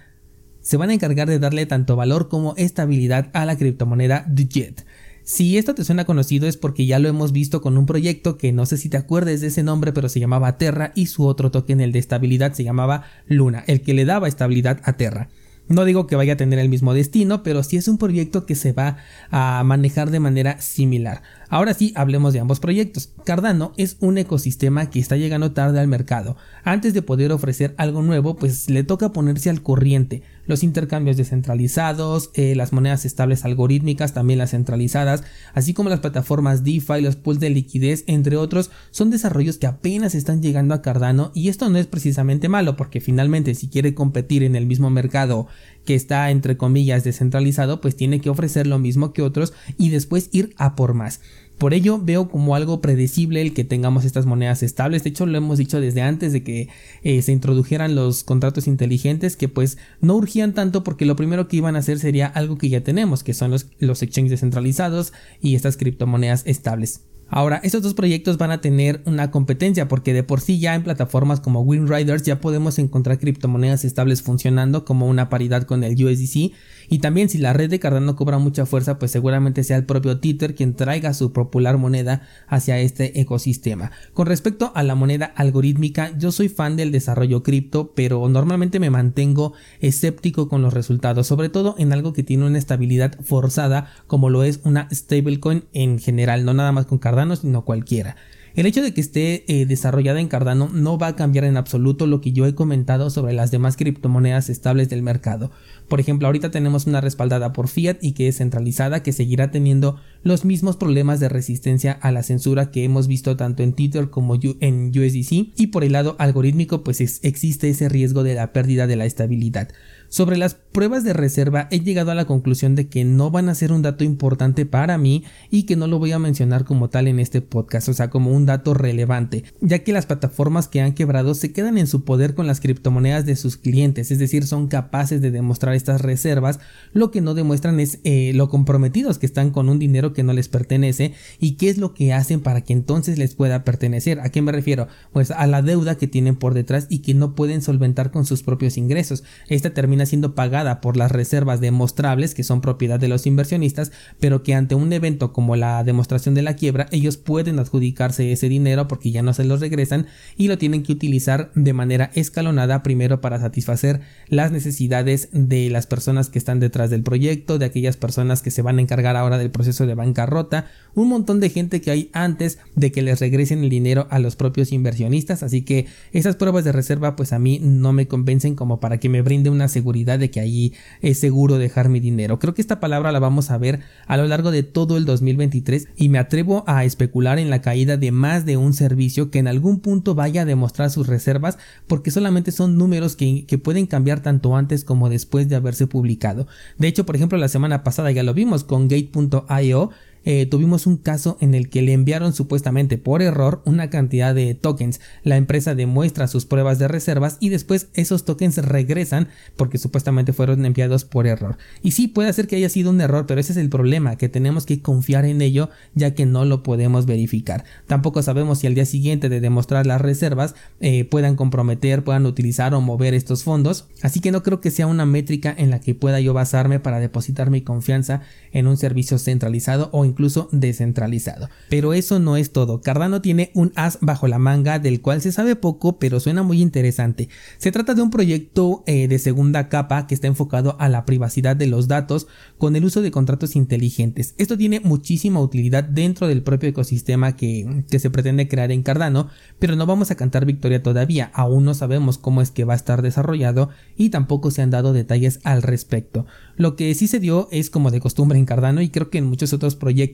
se 0.61 0.77
van 0.77 0.91
a 0.91 0.95
encargar 0.95 1.29
de 1.29 1.39
darle 1.39 1.67
tanto 1.67 1.97
valor 1.97 2.29
como 2.29 2.55
estabilidad 2.57 3.31
a 3.35 3.45
la 3.45 3.57
criptomoneda 3.57 4.27
Jet. 4.35 4.85
Si 5.23 5.59
esto 5.59 5.75
te 5.75 5.85
suena 5.85 6.05
conocido 6.05 6.47
es 6.47 6.57
porque 6.57 6.87
ya 6.87 7.01
lo 7.01 7.09
hemos 7.09 7.33
visto 7.33 7.61
con 7.61 7.77
un 7.77 7.87
proyecto 7.87 8.39
que 8.39 8.53
no 8.53 8.65
sé 8.65 8.77
si 8.77 8.89
te 8.89 8.97
acuerdes 8.97 9.41
de 9.41 9.49
ese 9.49 9.65
nombre, 9.65 9.93
pero 9.93 10.09
se 10.09 10.21
llamaba 10.21 10.57
Terra 10.57 10.93
y 10.95 11.07
su 11.07 11.27
otro 11.27 11.51
token, 11.51 11.81
el 11.81 11.91
de 11.91 11.99
estabilidad, 11.99 12.53
se 12.53 12.63
llamaba 12.63 13.05
Luna, 13.27 13.65
el 13.67 13.81
que 13.81 13.93
le 13.93 14.05
daba 14.05 14.29
estabilidad 14.29 14.81
a 14.85 14.93
Terra. 14.93 15.29
No 15.69 15.85
digo 15.85 16.07
que 16.07 16.15
vaya 16.15 16.35
a 16.35 16.37
tener 16.37 16.61
el 16.61 16.69
mismo 16.69 16.95
destino, 16.95 17.43
pero 17.43 17.65
sí 17.65 17.77
es 17.77 17.89
un 17.89 17.99
proyecto 17.99 18.47
que 18.47 18.55
se 18.55 18.73
va 18.73 18.99
a 19.31 19.63
manejar 19.65 20.11
de 20.11 20.21
manera 20.21 20.61
similar. 20.61 21.23
Ahora 21.49 21.75
sí, 21.75 21.93
hablemos 21.95 22.33
de 22.33 22.41
ambos 22.41 22.61
proyectos. 22.61 23.13
Cardano 23.25 23.73
es 23.77 23.97
un 24.01 24.19
ecosistema 24.19 24.91
que 24.91 24.99
está 24.99 25.17
llegando 25.17 25.53
tarde 25.53 25.81
al 25.81 25.89
mercado. 25.89 26.37
Antes 26.65 26.95
de 26.95 27.03
poder 27.03 27.33
ofrecer 27.33 27.75
algo 27.79 28.03
nuevo, 28.03 28.37
pues 28.37 28.69
le 28.69 28.83
toca 28.83 29.13
ponerse 29.13 29.51
al 29.51 29.63
corriente. 29.63 30.23
Los 30.47 30.63
intercambios 30.63 31.17
descentralizados, 31.17 32.31
eh, 32.35 32.55
las 32.55 32.73
monedas 32.73 33.05
estables 33.05 33.45
algorítmicas, 33.45 34.15
también 34.15 34.39
las 34.39 34.51
centralizadas, 34.51 35.25
así 35.55 35.75
como 35.75 35.89
las 35.89 36.01
plataformas 36.01 36.65
DeFi, 36.65 37.01
los 37.01 37.17
pools 37.17 37.41
de 37.41 37.51
liquidez, 37.51 38.05
entre 38.07 38.37
otros, 38.37 38.71
son 38.91 39.11
desarrollos 39.11 39.59
que 39.59 39.67
apenas 39.67 40.15
están 40.15 40.43
llegando 40.43 40.75
a 40.75 40.83
Cardano 40.83 41.33
y 41.35 41.49
esto 41.49 41.69
no 41.69 41.79
es 41.79 41.87
precisamente 41.87 42.49
malo 42.49 42.77
porque 42.77 43.01
finalmente 43.01 43.55
si 43.55 43.69
quiere 43.69 43.95
competir 43.95 44.43
en 44.43 44.57
el 44.57 44.67
mismo 44.67 44.91
mercado 44.91 45.49
que 45.87 45.95
está 45.95 46.31
entre 46.31 46.59
comillas 46.59 47.05
descentralizado, 47.05 47.81
pues 47.81 47.97
tiene 47.97 48.21
que 48.21 48.29
ofrecer 48.29 48.67
lo 48.67 48.79
mismo 48.79 49.15
que 49.15 49.23
otros 49.23 49.55
y 49.79 49.89
después 49.89 50.29
ir 50.33 50.55
a 50.59 50.77
por 50.77 50.93
más. 50.93 51.21
Por 51.57 51.73
ello 51.73 51.99
veo 51.99 52.29
como 52.29 52.55
algo 52.55 52.83
predecible 52.83 53.41
el 53.41 53.55
que 53.55 53.65
tengamos 53.65 54.05
estas 54.05 54.27
monedas 54.27 54.63
estables. 54.63 55.05
De 55.05 55.11
hecho 55.11 55.25
lo 55.25 55.39
hemos 55.39 55.57
dicho 55.57 55.81
desde 55.81 56.03
antes 56.03 56.35
de 56.35 56.43
que 56.43 56.69
eh, 57.03 57.23
se 57.23 57.33
introdujeran 57.33 57.95
los 57.95 58.25
contratos 58.25 58.67
inteligentes 58.67 59.37
que 59.37 59.49
pues 59.49 59.79
no 60.03 60.17
urgían 60.17 60.53
tanto 60.53 60.85
porque 60.85 61.07
lo 61.07 61.17
primero 61.17 61.49
que 61.49 61.57
iban 61.57 61.75
a 61.75 61.79
hacer 61.79 61.99
sería 61.99 62.27
algo 62.27 62.59
que 62.59 62.69
ya 62.69 62.83
tenemos, 62.83 63.23
que 63.23 63.33
son 63.33 63.51
los, 63.51 63.69
los 63.79 64.03
exchanges 64.03 64.33
descentralizados 64.33 65.15
y 65.41 65.55
estas 65.55 65.79
criptomonedas 65.79 66.43
estables. 66.45 67.01
Ahora, 67.29 67.61
estos 67.65 67.83
dos 67.83 67.95
proyectos 67.95 68.39
van 68.39 68.53
a 68.53 68.61
tener 68.61 69.03
una 69.05 69.33
competencia 69.33 69.89
porque 69.89 70.15
de 70.15 70.23
por 70.23 70.41
sí 70.41 70.61
ya 70.61 70.77
en 70.77 70.85
plataformas 70.85 71.41
como 71.41 71.63
WinRiders 71.63 72.23
ya 72.23 72.41
podemos 72.41 72.79
encontrar 72.79 73.19
criptomonedas 73.19 73.85
estables 73.85 74.23
funcionando 74.23 74.85
como 74.85 75.09
una 75.09 75.29
paridad 75.29 75.65
con 75.65 75.83
el 75.83 75.95
USDC 75.95 76.53
y 76.89 76.99
también 77.01 77.29
si 77.29 77.39
la 77.39 77.53
red 77.53 77.69
de 77.69 77.81
Cardano 77.81 78.15
cobra 78.15 78.39
mucha 78.39 78.65
fuerza 78.65 79.01
pues 79.01 79.11
seguramente 79.11 79.65
sea 79.65 79.77
el 79.77 79.87
propio 79.87 80.21
Tether 80.21 80.55
quien 80.55 80.75
traiga 80.75 81.15
su 81.15 81.33
popular 81.33 81.79
moneda 81.79 82.23
hacia 82.47 82.79
este 82.79 83.21
ecosistema. 83.21 83.91
Con 84.13 84.29
respecto 84.29 84.71
a 84.77 84.85
la 84.85 84.95
moneda 84.95 85.27
algorítmica 85.27 86.17
yo 86.17 86.31
soy 86.31 86.49
fan 86.49 86.77
del 86.77 86.93
desarrollo 86.93 87.43
cripto 87.43 87.93
pero 87.97 88.29
normalmente 88.29 88.79
me 88.79 88.91
mantengo 88.91 89.53
escéptico 89.81 90.49
con 90.49 90.63
los 90.63 90.73
resultados 90.73 91.27
sobre 91.27 91.49
todo 91.49 91.75
en 91.77 91.93
algo 91.93 92.13
que 92.13 92.23
tiene 92.23 92.47
una 92.47 92.59
estabilidad 92.59 93.19
forzada 93.21 93.91
como 94.07 94.31
lo 94.31 94.45
es 94.45 94.61
una 94.63 94.89
stablecoin 94.93 95.65
en 95.73 95.99
general 95.99 96.45
no 96.45 96.55
nada 96.55 96.71
más 96.71 96.87
con 96.87 96.99
Cardano 96.99 97.16
sino 97.37 97.65
cualquiera. 97.65 98.17
El 98.57 98.65
hecho 98.65 98.81
de 98.81 98.95
que 98.95 99.03
esté 99.03 99.45
eh, 99.49 99.67
desarrollada 99.67 100.19
en 100.19 100.29
Cardano 100.29 100.71
no 100.73 100.97
va 100.97 101.09
a 101.09 101.17
cambiar 101.17 101.45
en 101.45 101.59
absoluto 101.59 102.07
lo 102.07 102.23
que 102.23 102.33
yo 102.33 102.47
he 102.47 102.55
comentado 102.55 103.11
sobre 103.11 103.35
las 103.35 103.51
demás 103.51 103.77
criptomonedas 103.77 104.49
estables 104.49 104.89
del 104.89 105.03
mercado. 105.03 105.51
Por 105.89 106.01
ejemplo, 106.01 106.27
ahorita 106.27 106.51
tenemos 106.51 106.87
una 106.87 107.03
respaldada 107.03 107.53
por 107.53 107.69
Fiat 107.69 107.99
y 108.01 108.13
que 108.13 108.29
es 108.29 108.39
centralizada 108.39 109.03
que 109.03 109.13
seguirá 109.13 109.51
teniendo 109.51 110.01
los 110.23 110.47
mismos 110.47 110.79
problemas 110.79 111.21
de 111.21 111.29
resistencia 111.29 111.93
a 111.93 112.11
la 112.13 112.23
censura 112.23 112.71
que 112.71 112.83
hemos 112.83 113.09
visto 113.09 113.37
tanto 113.37 113.63
en 113.63 113.75
Tether 113.75 114.09
como 114.09 114.39
en 114.61 114.89
USDC 114.89 115.53
y 115.55 115.67
por 115.67 115.85
el 115.85 115.93
lado 115.93 116.17
algorítmico 116.19 116.83
pues 116.83 117.03
existe 117.23 117.69
ese 117.69 117.91
riesgo 117.91 118.23
de 118.23 118.37
la 118.37 118.55
pérdida 118.55 118.87
de 118.87 118.97
la 118.97 119.05
estabilidad. 119.05 119.69
Sobre 120.09 120.37
las 120.37 120.55
pruebas 120.55 121.05
de 121.05 121.13
reserva 121.13 121.69
he 121.71 121.81
llegado 121.81 122.11
a 122.11 122.15
la 122.15 122.27
conclusión 122.27 122.75
de 122.75 122.89
que 122.89 123.05
no 123.05 123.31
van 123.31 123.49
a 123.49 123.55
ser 123.55 123.73
un 123.73 123.83
dato 123.83 124.05
importante 124.05 124.65
para 124.65 124.99
mí 124.99 125.25
y 125.51 125.65
que 125.65 125.77
no 125.77 125.89
lo 125.89 125.99
voy 125.99 126.13
a 126.13 126.19
mencionar 126.19 126.65
como 126.65 126.89
tal 126.89 127.09
en 127.09 127.19
este 127.19 127.41
podcast, 127.43 127.89
o 127.89 127.93
sea, 127.93 128.09
como 128.09 128.31
dato 128.47 128.75
relevante, 128.75 129.45
ya 129.61 129.81
que 129.81 129.93
las 129.93 130.07
plataformas 130.07 130.69
que 130.69 130.81
han 130.81 130.95
quebrado 130.95 131.35
se 131.35 131.53
quedan 131.53 131.79
en 131.79 131.87
su 131.87 132.05
poder 132.05 132.35
con 132.35 132.47
las 132.47 132.61
criptomonedas 132.61 133.27
de 133.27 133.37
sus 133.37 133.57
clientes, 133.57 134.11
es 134.11 134.19
decir, 134.19 134.47
son 134.47 134.69
capaces 134.69 135.21
de 135.21 135.31
demostrar 135.31 135.75
estas 135.75 136.01
reservas, 136.01 136.59
lo 136.93 137.11
que 137.11 137.21
no 137.21 137.35
demuestran 137.35 137.81
es 137.81 137.99
eh, 138.05 138.33
lo 138.35 138.49
comprometidos 138.49 139.19
que 139.19 139.27
están 139.27 139.51
con 139.51 139.69
un 139.69 139.79
dinero 139.79 140.13
que 140.13 140.23
no 140.23 140.33
les 140.33 140.49
pertenece 140.49 141.15
y 141.39 141.53
qué 141.53 141.69
es 141.69 141.79
lo 141.79 141.95
que 141.95 142.13
hacen 142.13 142.41
para 142.41 142.63
que 142.63 142.73
entonces 142.73 143.19
les 143.19 143.35
pueda 143.35 143.65
pertenecer. 143.65 144.21
¿A 144.21 144.31
qué 144.31 144.43
me 144.43 144.53
refiero? 144.53 144.89
Pues 145.13 145.31
a 145.31 145.47
la 145.47 145.63
deuda 145.63 145.97
que 145.97 146.07
tienen 146.07 146.37
por 146.37 146.55
detrás 146.55 146.87
y 146.89 147.01
que 147.01 147.15
no 147.15 147.35
pueden 147.35 147.63
solventar 147.63 148.11
con 148.11 148.25
sus 148.25 148.43
propios 148.43 148.77
ingresos. 148.77 149.25
Esta 149.49 149.75
termina 149.75 150.07
siendo 150.07 150.35
pagada 150.35 150.81
por 150.81 150.97
las 150.97 151.13
reservas 151.13 151.61
demostrables 151.61 152.35
que 152.35 152.45
son 152.45 152.61
propiedad 152.61 153.01
de 153.01 153.09
los 153.09 153.27
inversionistas, 153.27 153.93
pero 154.21 154.43
que 154.43 154.55
ante 154.55 154.75
un 154.75 154.93
evento 154.93 155.33
como 155.33 155.57
la 155.57 155.85
demostración 155.85 156.35
de 156.35 156.43
la 156.43 156.55
quiebra, 156.55 156.87
ellos 156.91 157.17
pueden 157.17 157.59
adjudicarse 157.59 158.33
ese 158.37 158.49
dinero 158.49 158.89
porque 158.89 159.11
ya 159.11 159.23
no 159.23 159.35
se 159.35 159.45
los 159.45 159.61
regresan 159.61 160.07
y 160.37 160.49
lo 160.49 160.59
tienen 160.59 160.83
que 160.83 160.93
utilizar 160.93 161.51
de 161.55 161.73
manera 161.73 162.11
escalonada 162.15 162.83
primero 162.83 163.21
para 163.21 163.41
satisfacer 163.41 164.01
las 164.29 164.53
necesidades 164.53 165.29
de 165.33 165.69
las 165.71 165.87
personas 165.87 166.31
que 166.31 166.39
están 166.39 166.61
detrás 166.61 166.91
del 166.91 167.03
proyecto, 167.03 167.59
de 167.59 167.67
aquellas 167.67 167.97
personas 167.97 168.43
que 168.43 168.51
se 168.51 168.63
van 168.63 168.79
a 168.79 168.83
encargar 168.83 169.17
ahora 169.17 169.39
del 169.39 169.51
proceso 169.51 169.87
de 169.87 169.95
bancarrota, 169.95 170.67
un 170.95 171.09
montón 171.09 171.41
de 171.41 171.51
gente 171.51 171.81
que 171.81 171.91
hay 171.91 172.11
antes 172.13 172.59
de 172.75 172.93
que 172.93 173.03
les 173.03 173.21
regresen 173.21 173.65
el 173.65 173.71
dinero 173.71 174.07
a 174.11 174.19
los 174.19 174.37
propios 174.37 174.73
inversionistas, 174.73 175.43
así 175.43 175.63
que 175.63 175.87
esas 176.13 176.37
pruebas 176.37 176.65
de 176.65 176.73
reserva 176.73 177.17
pues 177.17 177.33
a 177.33 177.39
mí 177.39 177.59
no 177.63 177.93
me 177.93 178.07
convencen 178.07 178.55
como 178.55 178.81
para 178.81 178.99
que 178.99 179.09
me 179.09 179.23
brinde 179.23 179.51
una 179.51 179.69
seguridad 179.69 180.19
de 180.19 180.31
que 180.31 180.41
ahí 180.41 180.73
es 181.03 181.19
seguro 181.19 181.59
dejar 181.59 181.89
mi 181.89 182.01
dinero. 182.01 182.39
Creo 182.39 182.55
que 182.55 182.63
esta 182.63 182.81
palabra 182.81 183.13
la 183.13 183.19
vamos 183.19 183.51
a 183.51 183.59
ver 183.59 183.81
a 184.07 184.17
lo 184.17 184.27
largo 184.27 184.51
de 184.51 184.63
todo 184.63 184.97
el 184.97 185.05
2023 185.05 185.89
y 185.97 186.09
me 186.09 186.19
atrevo 186.19 186.65
a 186.67 186.85
especular 186.85 187.39
en 187.39 187.51
la 187.51 187.61
caída 187.61 187.97
de 187.97 188.11
más 188.17 188.45
de 188.45 188.57
un 188.57 188.73
servicio 188.73 189.31
que 189.31 189.39
en 189.39 189.47
algún 189.47 189.81
punto 189.81 190.15
vaya 190.15 190.43
a 190.43 190.47
demostrar 190.47 190.91
sus 190.91 191.07
reservas 191.07 191.59
porque 191.87 192.11
solamente 192.11 192.51
son 192.51 192.77
números 192.77 193.15
que, 193.15 193.47
que 193.47 193.59
pueden 193.59 193.87
cambiar 193.87 194.21
tanto 194.21 194.57
antes 194.57 194.85
como 194.85 195.09
después 195.09 195.49
de 195.49 195.57
haberse 195.57 195.87
publicado. 195.87 196.49
De 196.79 196.89
hecho, 196.89 197.07
por 197.07 197.17
ejemplo, 197.17 197.39
la 197.39 197.49
semana 197.49 197.85
pasada 197.85 198.11
ya 198.11 198.23
lo 198.23 198.35
vimos 198.35 198.65
con 198.65 198.89
Gate.io 198.89 199.91
eh, 200.27 200.45
tuvimos 200.45 200.87
un 200.87 200.99
caso 200.99 201.39
en 201.41 201.55
el 201.55 201.71
que 201.71 201.81
le 201.81 201.93
enviaron 201.93 202.35
supuestamente 202.35 202.99
por 202.99 203.23
error 203.23 203.63
una 203.65 203.89
cantidad 203.91 204.35
de 204.35 204.55
tokens. 204.55 205.01
La 205.23 205.37
empresa 205.37 205.75
demuestra 205.75 206.27
sus 206.27 206.45
pruebas 206.45 206.79
de 206.79 206.89
reservas 206.89 207.39
y 207.41 207.49
después 207.49 207.89
esos 207.95 208.25
tokens 208.25 208.59
regresan 208.59 209.29
porque 209.57 209.79
supuestamente 209.79 210.33
fueron 210.33 210.67
enviados 210.67 211.05
por 211.05 211.27
error. 211.27 211.57
Y 211.83 211.93
sí, 211.93 212.09
puede 212.09 212.33
ser 212.33 212.49
que 212.49 212.57
haya 212.57 212.69
sido 212.69 212.91
un 212.91 213.01
error, 213.01 213.27
pero 213.27 213.41
ese 213.41 213.53
es 213.53 213.59
el 213.59 213.71
problema, 213.71 214.17
que 214.17 214.29
tenemos 214.29 214.67
que 214.67 214.83
confiar 214.83 215.25
en 215.25 215.41
ello 215.41 215.71
ya 215.95 216.15
que 216.15 216.27
no 216.27 216.45
lo 216.45 216.65
podemos 216.65 217.07
verificar. 217.07 217.65
Tampoco 217.87 218.21
sabemos 218.23 218.59
si 218.59 218.67
al 218.67 218.75
día 218.75 218.85
siguiente 218.85 219.29
de 219.29 219.41
demostrar 219.41 219.87
las 219.87 220.01
reservas 220.01 220.57
eh, 220.81 221.05
puedan 221.05 221.37
comprometer, 221.37 222.03
puedan 222.03 222.27
utilizar 222.27 222.75
o 222.75 222.81
mover 222.81 223.15
estos 223.15 223.45
fondos. 223.45 223.87
Así 224.03 224.21
que 224.21 224.33
no 224.33 224.43
creo 224.43 224.61
que 224.61 224.73
sea 224.73 224.89
una 224.89 225.07
métrica 225.07 225.55
en 225.57 225.71
la 225.71 225.81
que 225.81 225.95
pueda 225.95 226.19
yo 226.19 226.35
basarme 226.35 226.81
para 226.81 226.99
depositar 226.99 227.51
mi 227.51 227.61
confianza 227.61 228.23
en 228.53 228.67
un 228.67 228.77
servicio 228.77 229.19
centralizado 229.19 229.89
o 229.93 230.05
incluso 230.17 230.49
descentralizado. 230.51 231.51
Pero 231.69 231.93
eso 231.93 232.19
no 232.19 232.39
es 232.39 232.53
todo. 232.53 232.81
Cardano 232.81 233.21
tiene 233.21 233.51
un 233.53 233.73
as 233.77 233.99
bajo 234.01 234.29
la 234.29 234.39
manga 234.39 234.79
del 234.79 235.03
cual 235.03 235.21
se 235.21 235.31
sabe 235.31 235.57
poco 235.57 235.99
pero 235.99 236.21
suena 236.21 236.43
muy 236.43 236.63
interesante. 236.63 237.29
Se 237.59 237.71
trata 237.71 237.93
de 237.93 238.01
un 238.01 238.11
proyecto 238.11 238.83
eh, 238.87 239.09
de 239.09 239.19
segunda 239.19 239.69
capa 239.69 240.07
que 240.07 240.15
está 240.15 240.27
enfocado 240.27 240.77
a 240.79 240.89
la 240.89 241.05
privacidad 241.05 241.55
de 241.55 241.67
los 241.67 241.87
datos 241.87 242.29
con 242.57 242.77
el 242.77 242.85
uso 242.87 243.03
de 243.03 243.11
contratos 243.11 243.57
inteligentes. 243.57 244.35
Esto 244.39 244.57
tiene 244.57 244.81
muchísima 244.81 245.41
utilidad 245.41 245.85
dentro 245.85 246.29
del 246.29 246.43
propio 246.43 246.71
ecosistema 246.71 247.37
que, 247.37 247.85
que 247.91 247.99
se 247.99 248.09
pretende 248.09 248.49
crear 248.49 248.73
en 248.73 248.83
Cardano, 248.83 249.29
pero 249.59 249.77
no 249.77 249.85
vamos 249.85 250.11
a 250.11 250.15
cantar 250.15 250.47
victoria 250.47 250.83
todavía. 250.83 251.31
Aún 251.35 251.67
no 251.67 251.75
sabemos 251.75 252.17
cómo 252.17 252.41
es 252.41 252.51
que 252.51 252.65
va 252.65 252.73
a 252.73 252.77
estar 252.77 253.03
desarrollado 253.03 253.69
y 253.99 254.09
tampoco 254.09 254.51
se 254.51 254.63
han 254.63 254.71
dado 254.71 254.95
detalles 254.95 255.41
al 255.45 255.63
respecto. 255.63 256.25
Lo 256.57 256.75
que 256.75 256.95
sí 256.95 257.07
se 257.07 257.21
dio 257.21 257.49
es 257.51 257.69
como 257.69 257.91
de 257.91 258.01
costumbre 258.01 258.39
en 258.39 258.47
Cardano 258.47 258.81
y 258.81 258.89
creo 258.89 259.11
que 259.11 259.19
en 259.19 259.27
muchos 259.27 259.53
otros 259.53 259.77
proyectos 259.77 260.06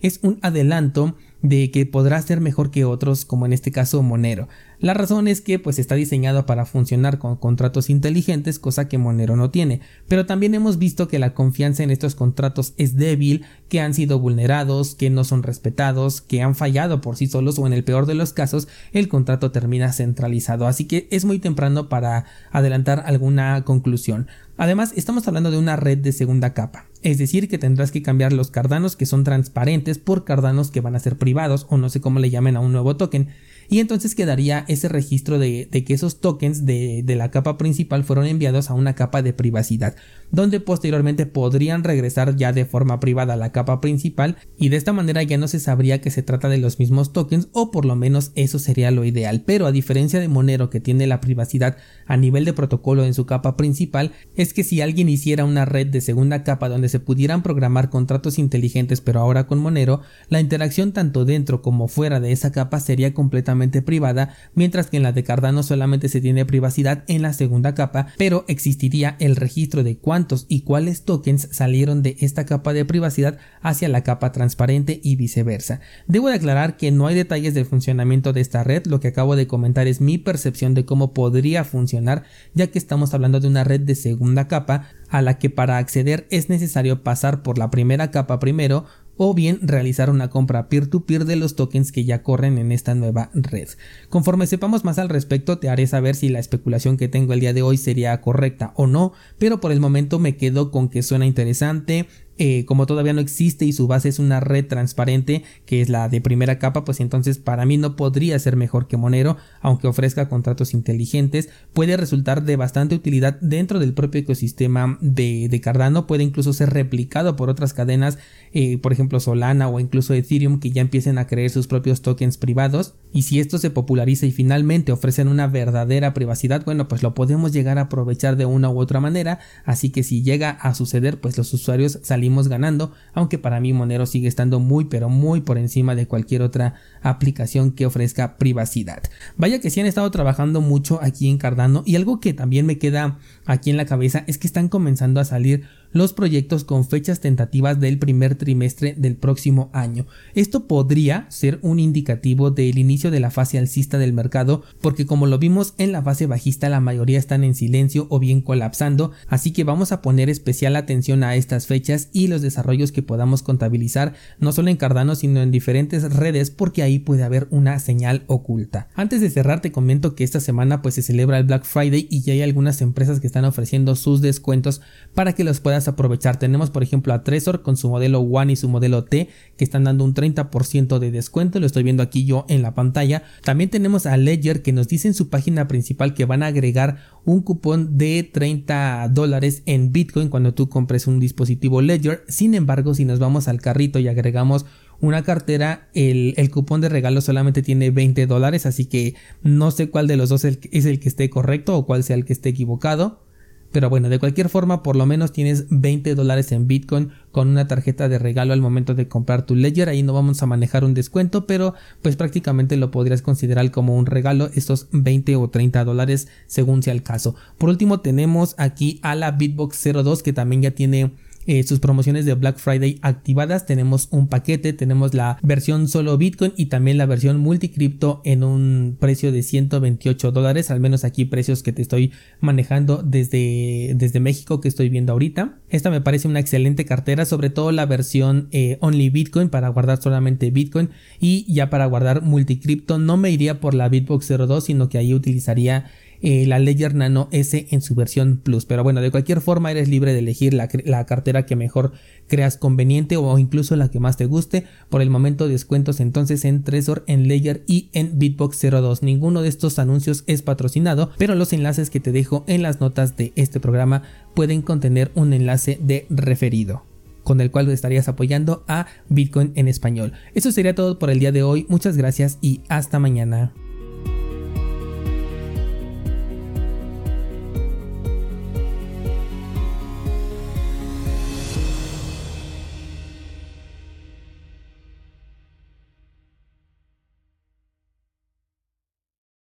es 0.00 0.20
un 0.22 0.38
adelanto 0.42 1.16
de 1.42 1.70
que 1.70 1.86
podrá 1.86 2.20
ser 2.20 2.40
mejor 2.40 2.70
que 2.70 2.84
otros 2.84 3.24
como 3.24 3.46
en 3.46 3.52
este 3.52 3.70
caso 3.70 4.02
Monero. 4.02 4.48
La 4.80 4.94
razón 4.94 5.26
es 5.26 5.40
que 5.40 5.58
pues 5.58 5.78
está 5.78 5.96
diseñado 5.96 6.46
para 6.46 6.64
funcionar 6.64 7.18
con 7.18 7.36
contratos 7.36 7.90
inteligentes, 7.90 8.60
cosa 8.60 8.88
que 8.88 8.98
Monero 8.98 9.36
no 9.36 9.50
tiene, 9.50 9.80
pero 10.06 10.24
también 10.26 10.54
hemos 10.54 10.78
visto 10.78 11.08
que 11.08 11.18
la 11.18 11.34
confianza 11.34 11.82
en 11.82 11.90
estos 11.90 12.14
contratos 12.14 12.74
es 12.76 12.96
débil, 12.96 13.44
que 13.68 13.80
han 13.80 13.92
sido 13.92 14.20
vulnerados, 14.20 14.94
que 14.94 15.10
no 15.10 15.24
son 15.24 15.42
respetados, 15.42 16.20
que 16.20 16.42
han 16.42 16.54
fallado 16.54 17.00
por 17.00 17.16
sí 17.16 17.26
solos 17.26 17.58
o 17.58 17.66
en 17.66 17.72
el 17.72 17.84
peor 17.84 18.06
de 18.06 18.14
los 18.14 18.32
casos 18.32 18.68
el 18.92 19.08
contrato 19.08 19.50
termina 19.50 19.92
centralizado, 19.92 20.66
así 20.66 20.84
que 20.84 21.08
es 21.10 21.24
muy 21.24 21.38
temprano 21.40 21.88
para 21.88 22.24
adelantar 22.52 23.02
alguna 23.06 23.64
conclusión. 23.64 24.28
Además, 24.56 24.92
estamos 24.96 25.28
hablando 25.28 25.52
de 25.52 25.58
una 25.58 25.76
red 25.76 25.98
de 25.98 26.10
segunda 26.10 26.52
capa, 26.52 26.86
es 27.02 27.18
decir, 27.18 27.48
que 27.48 27.58
tendrás 27.58 27.92
que 27.92 28.02
cambiar 28.02 28.32
los 28.32 28.50
cardanos 28.50 28.96
que 28.96 29.06
son 29.06 29.22
transparentes 29.22 29.98
por 29.98 30.24
cardanos 30.24 30.72
que 30.72 30.80
van 30.80 30.96
a 30.96 31.00
ser 31.00 31.16
privados 31.16 31.27
o 31.68 31.76
no 31.76 31.88
sé 31.88 32.00
cómo 32.00 32.20
le 32.20 32.30
llamen 32.30 32.56
a 32.56 32.60
un 32.60 32.72
nuevo 32.72 32.96
token 32.96 33.28
y 33.68 33.80
entonces 33.80 34.14
quedaría 34.14 34.64
ese 34.68 34.88
registro 34.88 35.38
de, 35.38 35.68
que 35.70 35.94
esos 35.94 36.20
tokens 36.20 36.64
de, 36.64 37.02
de 37.04 37.16
la 37.16 37.30
capa 37.30 37.58
principal 37.58 38.04
fueron 38.04 38.26
enviados 38.26 38.70
a 38.70 38.74
una 38.74 38.94
capa 38.94 39.22
de 39.22 39.32
privacidad 39.32 39.94
donde 40.30 40.60
posteriormente 40.60 41.26
podrían 41.26 41.84
regresar 41.84 42.36
ya 42.36 42.52
de 42.52 42.64
forma 42.64 43.00
privada 43.00 43.34
a 43.34 43.36
la 43.36 43.52
capa 43.52 43.80
principal 43.80 44.36
y 44.58 44.68
de 44.68 44.76
esta 44.76 44.92
manera 44.92 45.22
ya 45.22 45.38
no 45.38 45.48
se 45.48 45.60
sabría 45.60 46.00
que 46.00 46.10
se 46.10 46.22
trata 46.22 46.48
de 46.48 46.58
los 46.58 46.78
mismos 46.78 47.12
tokens 47.12 47.48
o 47.52 47.70
por 47.70 47.84
lo 47.84 47.96
menos 47.96 48.32
eso 48.34 48.58
sería 48.58 48.90
lo 48.90 49.04
ideal. 49.04 49.42
Pero 49.46 49.66
a 49.66 49.72
diferencia 49.72 50.20
de 50.20 50.28
Monero 50.28 50.70
que 50.70 50.80
tiene 50.80 51.06
la 51.06 51.20
privacidad 51.20 51.76
a 52.06 52.16
nivel 52.16 52.44
de 52.44 52.52
protocolo 52.52 53.04
en 53.04 53.14
su 53.14 53.26
capa 53.26 53.56
principal 53.56 54.12
es 54.36 54.52
que 54.52 54.64
si 54.64 54.80
alguien 54.80 55.08
hiciera 55.08 55.44
una 55.44 55.64
red 55.64 55.86
de 55.86 56.00
segunda 56.00 56.44
capa 56.44 56.68
donde 56.68 56.88
se 56.88 57.00
pudieran 57.00 57.42
programar 57.42 57.90
contratos 57.90 58.38
inteligentes 58.38 59.00
pero 59.00 59.20
ahora 59.20 59.46
con 59.46 59.58
Monero 59.58 60.02
la 60.28 60.40
interacción 60.40 60.92
tanto 60.92 61.24
dentro 61.24 61.62
como 61.62 61.88
fuera 61.88 62.20
de 62.20 62.32
esa 62.32 62.52
capa 62.52 62.80
sería 62.80 63.14
completamente 63.14 63.57
privada 63.84 64.34
mientras 64.54 64.88
que 64.88 64.96
en 64.96 65.02
la 65.02 65.12
de 65.12 65.24
Cardano 65.24 65.62
solamente 65.62 66.08
se 66.08 66.20
tiene 66.20 66.46
privacidad 66.46 67.04
en 67.08 67.22
la 67.22 67.32
segunda 67.32 67.74
capa 67.74 68.08
pero 68.16 68.44
existiría 68.48 69.16
el 69.18 69.36
registro 69.36 69.82
de 69.82 69.98
cuántos 69.98 70.46
y 70.48 70.62
cuáles 70.62 71.02
tokens 71.02 71.48
salieron 71.50 72.02
de 72.02 72.16
esta 72.20 72.46
capa 72.46 72.72
de 72.72 72.84
privacidad 72.84 73.38
hacia 73.60 73.88
la 73.88 74.02
capa 74.02 74.32
transparente 74.32 75.00
y 75.02 75.16
viceversa. 75.16 75.80
Debo 76.06 76.28
de 76.28 76.34
aclarar 76.34 76.76
que 76.76 76.90
no 76.90 77.06
hay 77.06 77.14
detalles 77.14 77.54
del 77.54 77.66
funcionamiento 77.66 78.32
de 78.32 78.40
esta 78.40 78.64
red, 78.64 78.86
lo 78.86 79.00
que 79.00 79.08
acabo 79.08 79.36
de 79.36 79.46
comentar 79.46 79.86
es 79.86 80.00
mi 80.00 80.18
percepción 80.18 80.74
de 80.74 80.84
cómo 80.84 81.12
podría 81.12 81.64
funcionar, 81.64 82.24
ya 82.54 82.68
que 82.68 82.78
estamos 82.78 83.14
hablando 83.14 83.40
de 83.40 83.48
una 83.48 83.64
red 83.64 83.80
de 83.80 83.94
segunda 83.94 84.48
capa 84.48 84.88
a 85.08 85.22
la 85.22 85.38
que 85.38 85.50
para 85.50 85.78
acceder 85.78 86.26
es 86.30 86.48
necesario 86.48 87.02
pasar 87.02 87.42
por 87.42 87.58
la 87.58 87.70
primera 87.70 88.10
capa 88.10 88.38
primero 88.38 88.84
o 89.18 89.34
bien 89.34 89.58
realizar 89.60 90.08
una 90.08 90.30
compra 90.30 90.70
peer-to-peer 90.70 91.26
de 91.26 91.36
los 91.36 91.56
tokens 91.56 91.92
que 91.92 92.04
ya 92.04 92.22
corren 92.22 92.56
en 92.56 92.72
esta 92.72 92.94
nueva 92.94 93.30
red. 93.34 93.68
Conforme 94.08 94.46
sepamos 94.46 94.84
más 94.84 94.98
al 94.98 95.10
respecto 95.10 95.58
te 95.58 95.68
haré 95.68 95.86
saber 95.86 96.14
si 96.14 96.30
la 96.30 96.38
especulación 96.38 96.96
que 96.96 97.08
tengo 97.08 97.34
el 97.34 97.40
día 97.40 97.52
de 97.52 97.62
hoy 97.62 97.76
sería 97.76 98.18
correcta 98.22 98.72
o 98.76 98.86
no, 98.86 99.12
pero 99.38 99.60
por 99.60 99.72
el 99.72 99.80
momento 99.80 100.18
me 100.18 100.36
quedo 100.36 100.70
con 100.70 100.88
que 100.88 101.02
suena 101.02 101.26
interesante, 101.26 102.08
eh, 102.40 102.64
como 102.66 102.86
todavía 102.86 103.12
no 103.12 103.20
existe 103.20 103.64
y 103.64 103.72
su 103.72 103.88
base 103.88 104.08
es 104.08 104.20
una 104.20 104.38
red 104.38 104.64
transparente 104.66 105.42
que 105.66 105.80
es 105.80 105.88
la 105.88 106.08
de 106.08 106.20
primera 106.20 106.60
capa, 106.60 106.84
pues 106.84 107.00
entonces 107.00 107.38
para 107.38 107.66
mí 107.66 107.78
no 107.78 107.96
podría 107.96 108.38
ser 108.38 108.54
mejor 108.54 108.86
que 108.86 108.96
Monero, 108.96 109.36
aunque 109.60 109.88
ofrezca 109.88 110.28
contratos 110.28 110.72
inteligentes, 110.72 111.48
puede 111.72 111.96
resultar 111.96 112.44
de 112.44 112.54
bastante 112.54 112.94
utilidad 112.94 113.40
dentro 113.40 113.80
del 113.80 113.92
propio 113.92 114.20
ecosistema 114.20 114.98
de, 115.00 115.60
Cardano, 115.62 116.06
puede 116.06 116.22
incluso 116.22 116.52
ser 116.52 116.70
replicado 116.70 117.34
por 117.34 117.50
otras 117.50 117.74
cadenas, 117.74 118.18
eh, 118.52 118.78
por 118.78 118.92
ejemplo 118.92 119.18
Solana 119.18 119.68
o 119.68 119.80
incluso 119.80 120.14
Ethereum 120.14 120.60
que 120.60 120.70
ya 120.70 120.80
empiecen 120.80 121.18
a 121.18 121.26
crear 121.26 121.50
sus 121.50 121.66
propios 121.66 122.02
tokens 122.02 122.38
privados. 122.38 122.94
Y 123.12 123.22
si 123.22 123.40
esto 123.40 123.58
se 123.58 123.70
populariza 123.70 124.26
y 124.26 124.32
finalmente 124.32 124.92
ofrecen 124.92 125.26
una 125.26 125.48
verdadera 125.48 126.14
privacidad, 126.14 126.64
bueno 126.64 126.86
pues 126.86 127.02
lo 127.02 127.14
podemos 127.14 127.52
llegar 127.52 127.78
a 127.78 127.82
aprovechar 127.82 128.36
de 128.36 128.46
una 128.46 128.70
u 128.70 128.78
otra 128.78 129.00
manera, 129.00 129.40
así 129.64 129.90
que 129.90 130.04
si 130.04 130.22
llega 130.22 130.50
a 130.50 130.74
suceder 130.74 131.20
pues 131.20 131.36
los 131.36 131.52
usuarios 131.52 131.98
salimos 132.02 132.27
ganando, 132.48 132.92
aunque 133.14 133.38
para 133.38 133.60
mí 133.60 133.72
Monero 133.72 134.06
sigue 134.06 134.28
estando 134.28 134.60
muy 134.60 134.84
pero 134.84 135.08
muy 135.08 135.40
por 135.40 135.58
encima 135.58 135.94
de 135.94 136.06
cualquier 136.06 136.42
otra 136.42 136.74
aplicación 137.02 137.72
que 137.72 137.86
ofrezca 137.86 138.36
privacidad. 138.36 139.02
Vaya 139.36 139.60
que 139.60 139.70
sí 139.70 139.80
han 139.80 139.86
estado 139.86 140.10
trabajando 140.10 140.60
mucho 140.60 141.00
aquí 141.02 141.28
en 141.28 141.38
Cardano 141.38 141.82
y 141.86 141.96
algo 141.96 142.20
que 142.20 142.34
también 142.34 142.66
me 142.66 142.78
queda 142.78 143.18
aquí 143.46 143.70
en 143.70 143.76
la 143.76 143.86
cabeza 143.86 144.24
es 144.26 144.38
que 144.38 144.46
están 144.46 144.68
comenzando 144.68 145.20
a 145.20 145.24
salir 145.24 145.64
los 145.92 146.12
proyectos 146.12 146.64
con 146.64 146.86
fechas 146.86 147.20
tentativas 147.20 147.80
del 147.80 147.98
primer 147.98 148.34
trimestre 148.34 148.94
del 148.96 149.16
próximo 149.16 149.70
año. 149.72 150.06
Esto 150.34 150.66
podría 150.66 151.26
ser 151.30 151.58
un 151.62 151.78
indicativo 151.78 152.50
del 152.50 152.78
inicio 152.78 153.10
de 153.10 153.20
la 153.20 153.30
fase 153.30 153.58
alcista 153.58 153.98
del 153.98 154.12
mercado, 154.12 154.62
porque 154.80 155.06
como 155.06 155.26
lo 155.26 155.38
vimos 155.38 155.74
en 155.78 155.92
la 155.92 156.02
fase 156.02 156.26
bajista 156.26 156.68
la 156.68 156.80
mayoría 156.80 157.18
están 157.18 157.44
en 157.44 157.54
silencio 157.54 158.06
o 158.10 158.18
bien 158.18 158.40
colapsando, 158.40 159.12
así 159.28 159.52
que 159.52 159.64
vamos 159.64 159.92
a 159.92 160.02
poner 160.02 160.30
especial 160.30 160.76
atención 160.76 161.24
a 161.24 161.36
estas 161.36 161.66
fechas 161.66 162.08
y 162.12 162.28
los 162.28 162.42
desarrollos 162.42 162.92
que 162.92 163.02
podamos 163.02 163.42
contabilizar 163.42 164.14
no 164.38 164.52
solo 164.52 164.70
en 164.70 164.76
Cardano 164.76 165.14
sino 165.14 165.40
en 165.40 165.50
diferentes 165.50 166.14
redes 166.14 166.50
porque 166.50 166.82
ahí 166.82 166.98
puede 166.98 167.22
haber 167.22 167.48
una 167.50 167.78
señal 167.78 168.24
oculta. 168.26 168.88
Antes 168.94 169.20
de 169.20 169.30
cerrar 169.30 169.60
te 169.60 169.72
comento 169.72 170.14
que 170.14 170.24
esta 170.24 170.40
semana 170.40 170.82
pues 170.82 170.94
se 170.94 171.02
celebra 171.02 171.38
el 171.38 171.44
Black 171.44 171.64
Friday 171.64 172.06
y 172.10 172.22
ya 172.22 172.32
hay 172.32 172.42
algunas 172.42 172.80
empresas 172.80 173.20
que 173.20 173.26
están 173.26 173.44
ofreciendo 173.44 173.96
sus 173.96 174.20
descuentos 174.20 174.80
para 175.14 175.34
que 175.34 175.44
los 175.44 175.60
puedas 175.60 175.77
aprovechar. 175.86 176.38
Tenemos 176.38 176.70
por 176.70 176.82
ejemplo 176.82 177.12
a 177.12 177.22
Trezor 177.22 177.62
con 177.62 177.76
su 177.76 177.88
modelo 177.88 178.20
One 178.20 178.54
y 178.54 178.56
su 178.56 178.68
modelo 178.68 179.04
T 179.04 179.28
que 179.56 179.64
están 179.64 179.84
dando 179.84 180.04
un 180.04 180.14
30% 180.14 180.98
de 180.98 181.10
descuento, 181.10 181.60
lo 181.60 181.66
estoy 181.66 181.82
viendo 181.84 182.02
aquí 182.02 182.24
yo 182.24 182.46
en 182.48 182.62
la 182.62 182.74
pantalla. 182.74 183.22
También 183.44 183.70
tenemos 183.70 184.06
a 184.06 184.16
Ledger 184.16 184.62
que 184.62 184.72
nos 184.72 184.88
dice 184.88 185.08
en 185.08 185.14
su 185.14 185.28
página 185.28 185.68
principal 185.68 186.14
que 186.14 186.24
van 186.24 186.42
a 186.42 186.46
agregar 186.46 186.98
un 187.24 187.42
cupón 187.42 187.98
de 187.98 188.28
30 188.32 189.10
dólares 189.12 189.62
en 189.66 189.92
Bitcoin 189.92 190.30
cuando 190.30 190.54
tú 190.54 190.68
compres 190.68 191.06
un 191.06 191.20
dispositivo 191.20 191.82
Ledger. 191.82 192.24
Sin 192.26 192.54
embargo, 192.54 192.94
si 192.94 193.04
nos 193.04 193.18
vamos 193.18 193.46
al 193.46 193.60
carrito 193.60 193.98
y 193.98 194.08
agregamos 194.08 194.66
una 195.00 195.22
cartera, 195.22 195.88
el, 195.94 196.34
cupón 196.50 196.80
de 196.80 196.88
regalo 196.88 197.20
solamente 197.20 197.62
tiene 197.62 197.90
20 197.90 198.26
dólares, 198.26 198.66
así 198.66 198.86
que 198.86 199.14
no 199.42 199.70
sé 199.70 199.90
cuál 199.90 200.08
de 200.08 200.16
los 200.16 200.28
dos 200.28 200.44
es 200.44 200.86
el 200.86 200.98
que 200.98 201.08
esté 201.08 201.30
correcto 201.30 201.76
o 201.76 201.86
cuál 201.86 202.02
sea 202.02 202.16
el 202.16 202.24
que 202.24 202.32
esté 202.32 202.48
equivocado. 202.48 203.27
Pero 203.70 203.90
bueno, 203.90 204.08
de 204.08 204.18
cualquier 204.18 204.48
forma, 204.48 204.82
por 204.82 204.96
lo 204.96 205.04
menos 205.04 205.32
tienes 205.32 205.66
20 205.68 206.14
dólares 206.14 206.52
en 206.52 206.66
Bitcoin 206.66 207.10
con 207.32 207.48
una 207.48 207.68
tarjeta 207.68 208.08
de 208.08 208.18
regalo 208.18 208.52
al 208.52 208.62
momento 208.62 208.94
de 208.94 209.08
comprar 209.08 209.44
tu 209.44 209.54
Ledger. 209.54 209.88
Ahí 209.88 210.02
no 210.02 210.14
vamos 210.14 210.42
a 210.42 210.46
manejar 210.46 210.84
un 210.84 210.94
descuento, 210.94 211.46
pero 211.46 211.74
pues 212.00 212.16
prácticamente 212.16 212.76
lo 212.76 212.90
podrías 212.90 213.20
considerar 213.20 213.70
como 213.70 213.96
un 213.96 214.06
regalo, 214.06 214.48
estos 214.54 214.88
20 214.92 215.36
o 215.36 215.50
30 215.50 215.84
dólares 215.84 216.28
según 216.46 216.82
sea 216.82 216.94
el 216.94 217.02
caso. 217.02 217.34
Por 217.58 217.68
último, 217.68 218.00
tenemos 218.00 218.54
aquí 218.58 219.00
a 219.02 219.14
la 219.14 219.32
Bitbox 219.32 219.82
02 219.82 220.22
que 220.22 220.32
también 220.32 220.62
ya 220.62 220.70
tiene 220.70 221.12
eh, 221.48 221.62
sus 221.62 221.80
promociones 221.80 222.26
de 222.26 222.34
Black 222.34 222.58
Friday 222.58 222.98
activadas. 223.02 223.64
Tenemos 223.64 224.08
un 224.10 224.28
paquete, 224.28 224.74
tenemos 224.74 225.14
la 225.14 225.38
versión 225.42 225.88
solo 225.88 226.18
Bitcoin 226.18 226.52
y 226.56 226.66
también 226.66 226.98
la 226.98 227.06
versión 227.06 227.38
multicripto 227.40 228.20
en 228.24 228.44
un 228.44 228.98
precio 229.00 229.32
de 229.32 229.42
128 229.42 230.30
dólares, 230.30 230.70
al 230.70 230.78
menos 230.78 231.04
aquí 231.04 231.24
precios 231.24 231.62
que 231.62 231.72
te 231.72 231.80
estoy 231.80 232.12
manejando 232.40 233.02
desde, 233.02 233.94
desde 233.96 234.20
México 234.20 234.60
que 234.60 234.68
estoy 234.68 234.90
viendo 234.90 235.12
ahorita. 235.12 235.58
Esta 235.70 235.90
me 235.90 236.02
parece 236.02 236.28
una 236.28 236.40
excelente 236.40 236.84
cartera, 236.84 237.24
sobre 237.24 237.48
todo 237.48 237.72
la 237.72 237.86
versión 237.86 238.48
eh, 238.52 238.76
Only 238.80 239.08
Bitcoin 239.08 239.48
para 239.48 239.70
guardar 239.70 240.02
solamente 240.02 240.50
Bitcoin 240.50 240.90
y 241.18 241.50
ya 241.52 241.70
para 241.70 241.86
guardar 241.86 242.20
multicripto 242.20 242.98
no 242.98 243.16
me 243.16 243.30
iría 243.30 243.58
por 243.58 243.72
la 243.72 243.88
Bitbox 243.88 244.28
02 244.28 244.64
sino 244.64 244.90
que 244.90 244.98
ahí 244.98 245.14
utilizaría 245.14 245.86
eh, 246.20 246.46
la 246.46 246.58
Ledger 246.58 246.94
Nano 246.94 247.28
S 247.32 247.66
en 247.70 247.80
su 247.80 247.94
versión 247.94 248.38
Plus. 248.42 248.64
Pero 248.64 248.82
bueno, 248.82 249.00
de 249.00 249.10
cualquier 249.10 249.40
forma 249.40 249.70
eres 249.70 249.88
libre 249.88 250.12
de 250.12 250.20
elegir 250.20 250.54
la, 250.54 250.68
cartera 251.06 251.46
que 251.46 251.56
mejor 251.56 251.92
creas 252.26 252.56
conveniente 252.56 253.16
o 253.16 253.38
incluso 253.38 253.76
la 253.76 253.90
que 253.90 254.00
más 254.00 254.16
te 254.16 254.26
guste. 254.26 254.64
Por 254.88 255.02
el 255.02 255.10
momento 255.10 255.48
descuentos 255.48 256.00
entonces 256.00 256.44
en 256.44 256.62
Trezor, 256.62 257.04
en 257.06 257.28
Ledger 257.28 257.62
y 257.66 257.88
en 257.92 258.18
Bitbox 258.18 258.60
02. 258.60 259.02
Ninguno 259.02 259.42
de 259.42 259.48
estos 259.48 259.78
anuncios 259.78 260.24
es 260.26 260.42
patrocinado, 260.42 261.10
pero 261.18 261.34
los 261.34 261.52
enlaces 261.52 261.90
que 261.90 262.00
te 262.00 262.12
dejo 262.12 262.44
en 262.46 262.62
las 262.62 262.80
notas 262.80 263.16
de 263.16 263.32
este 263.36 263.60
programa 263.60 264.02
pueden 264.34 264.62
contener 264.62 265.10
un 265.14 265.32
enlace 265.32 265.78
de 265.82 266.06
referido 266.10 266.84
con 267.28 267.42
el 267.42 267.50
cual 267.50 267.68
estarías 267.68 268.08
apoyando 268.08 268.64
a 268.68 268.86
Bitcoin 269.10 269.52
en 269.54 269.68
español. 269.68 270.14
Eso 270.34 270.50
sería 270.50 270.74
todo 270.74 270.98
por 270.98 271.10
el 271.10 271.18
día 271.18 271.30
de 271.30 271.42
hoy. 271.42 271.66
Muchas 271.68 271.94
gracias 271.94 272.38
y 272.40 272.62
hasta 272.70 272.98
mañana. 272.98 273.52